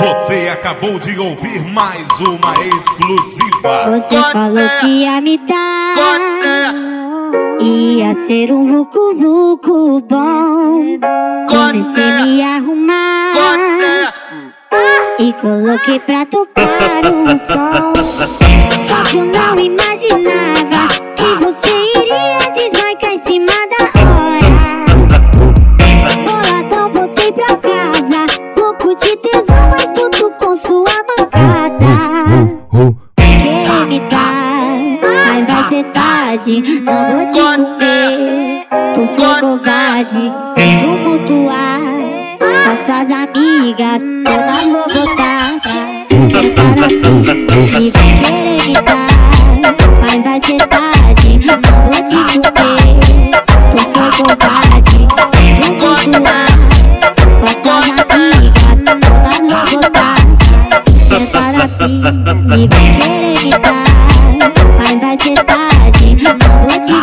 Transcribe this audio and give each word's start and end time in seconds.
Você 0.00 0.48
acabou 0.48 0.98
de 0.98 1.18
ouvir 1.18 1.64
mais 1.64 2.06
uma 2.20 2.52
exclusiva. 2.66 4.00
Você 4.00 4.32
falou 4.32 4.68
que 4.80 4.86
ia 4.86 5.20
me 5.20 5.38
dar. 5.38 6.74
Ia 7.60 8.14
ser 8.26 8.52
um 8.52 8.66
vucu 8.66 9.14
vucu 9.16 10.00
bom. 10.00 10.98
Comecei 11.48 12.04
a 12.04 12.26
me 12.26 12.42
arrumar. 12.42 13.32
E 15.18 15.32
coloquei 15.34 15.98
pra 16.00 16.26
tocar 16.26 17.06
um 17.06 17.26
som. 17.38 17.92
Só 18.88 19.04
que 19.10 19.16
eu 19.16 19.24
não 19.24 19.77
de 29.00 29.16
tesão, 29.16 29.70
mas 29.70 29.86
puto 29.86 30.30
com 30.38 30.56
sua 30.58 30.94
mancada. 31.08 31.94
Querer 33.16 33.86
me 33.86 34.00
dar, 34.00 34.76
mas 35.02 35.46
vai 35.46 35.62
ser 35.68 35.84
tarde. 35.92 36.80
Não 36.80 36.98
vou 37.12 37.26
te 37.32 37.40
comer. 37.56 38.66
Tu 38.94 39.00
foi 39.16 39.34
covarde, 39.40 40.24
tumultuar. 40.80 41.80
Com 42.38 42.70
as 42.70 42.78
suas 42.86 43.08
amigas, 43.22 44.02
todas 44.24 44.64
vou 44.64 44.84
botar. 44.84 45.67
Dar, 63.50 63.84
mas 64.78 65.00
vai 65.00 65.16
ser 65.20 65.44
tarde. 65.44 66.16
Vou 66.62 66.78
te. 66.86 66.98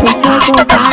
Tu 0.00 0.06
foi 0.06 0.40
covarde, 0.52 0.89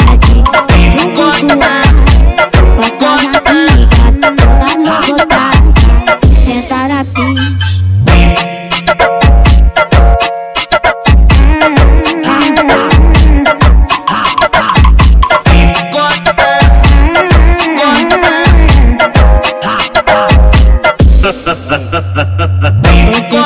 Você 22.59 22.73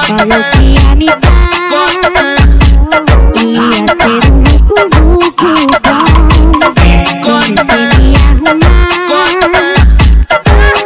falou 0.07 0.41
que 0.51 0.63
ia 0.63 0.95
me 0.95 1.05
dar 1.05 1.31
Ia 3.35 3.69
ser 3.99 4.21
um 4.31 4.39
vucu 4.89 5.51
bom 7.21 7.35
a 7.35 7.71
me 7.99 8.15
arrumar. 8.15 8.71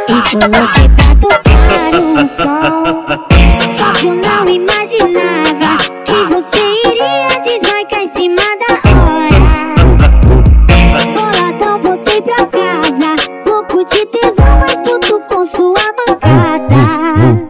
E 0.08 0.10
coloquei 0.32 0.88
pra 0.88 1.08
tocar 1.20 1.94
um 1.94 2.28
som 2.28 2.62
Só 3.76 3.88
que 3.92 4.06
eu 4.06 4.14
não 4.14 4.42
imaginava 4.48 5.70
Que 6.04 6.18
você 6.28 6.62
iria 6.84 7.28
desmarcar 7.44 8.00
em 8.00 8.10
cima 8.12 8.44
da 8.58 8.72
hora. 8.90 9.76
Boladão, 11.14 11.74
voltei 11.80 12.20
pra 12.22 12.40
casa. 12.46 13.10
Louco 13.46 13.84
de 13.84 14.02
tesão, 14.06 14.52
mas 14.60 14.74
puto 14.76 15.20
com 15.28 15.46
sua 15.46 15.84
mancada 16.08 17.45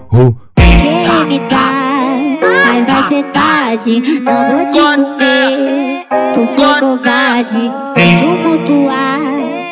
covarde, 3.86 4.20
não 4.20 4.34
vou 4.50 4.66
te 4.66 4.78
comer. 4.96 6.06
Tu 6.34 6.40
foi 6.56 6.74
covarde, 6.80 7.64
tumultuar. 8.20 9.20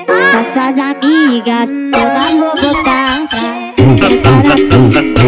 As 0.09 0.47
suas 0.53 0.77
amigas, 0.79 1.69
eu 1.69 1.75
não 1.75 2.05
vou 2.39 2.53
botar. 2.55 3.15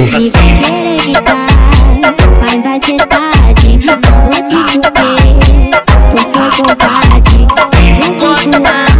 E 0.08 0.30
vai 0.30 0.30
querer 0.30 0.96
gritar, 1.02 1.46
mas 2.40 2.58
vai 2.62 2.78
ser 2.82 3.00
tarde, 3.06 3.68
não 3.84 3.96
vou 4.22 4.40
te 4.48 4.60
comer. 4.78 5.34
Tu 6.10 6.16
foi 6.16 6.50
covarde, 6.62 7.38
tumultuar. 8.00 8.90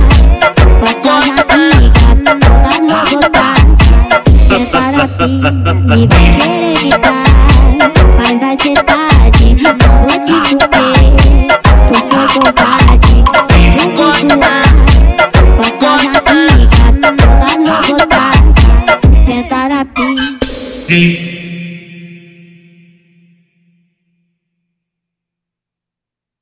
Com 0.81 0.91
suas 1.03 1.27
amigas, 1.49 2.19
eu 2.27 2.35
não 2.83 2.99
vou 3.05 3.21
botar. 3.21 3.59
Prepara 4.49 4.97
a 4.97 5.05
assim, 5.05 5.41
pista 5.41 5.71
e 5.71 5.87
vai 5.87 6.03
querer 6.09 6.75
gritar. 6.75 7.16
Silly 20.87 21.36